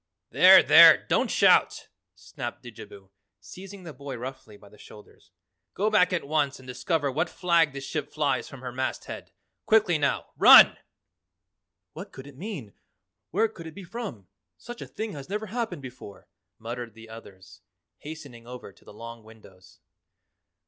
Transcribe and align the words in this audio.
"There, 0.31 0.63
there, 0.63 1.05
don't 1.05 1.29
shout!" 1.29 1.89
snapped 2.15 2.63
Didjabo, 2.63 3.11
seizing 3.39 3.83
the 3.83 3.93
boy 3.93 4.17
roughly 4.17 4.57
by 4.57 4.67
the 4.67 4.79
shoulders. 4.79 5.29
"Go 5.75 5.91
back 5.91 6.11
at 6.11 6.25
once 6.27 6.57
and 6.57 6.67
discover 6.67 7.11
what 7.11 7.29
flag 7.29 7.71
this 7.71 7.83
ship 7.83 8.11
flies 8.11 8.49
from 8.49 8.61
her 8.61 8.71
masthead. 8.71 9.31
Quickly 9.67 9.99
now. 9.99 10.31
RUN!" 10.37 10.75
"What 11.93 12.11
could 12.11 12.25
it 12.25 12.35
mean? 12.35 12.73
Where 13.29 13.47
could 13.47 13.67
it 13.67 13.75
be 13.75 13.83
from? 13.83 14.27
Such 14.57 14.81
a 14.81 14.87
thing 14.87 15.13
has 15.13 15.29
never 15.29 15.45
happened 15.45 15.83
before!" 15.83 16.27
muttered 16.57 16.95
the 16.95 17.07
others, 17.07 17.61
hastening 17.99 18.47
over 18.47 18.73
to 18.73 18.83
the 18.83 18.93
long 18.93 19.21
windows. 19.23 19.81